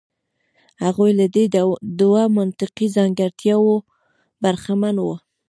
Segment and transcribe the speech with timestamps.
[0.83, 1.45] هغوی له دې
[1.99, 3.75] دوو منطقي ځانګړتیاوو
[4.43, 5.15] برخمن وو.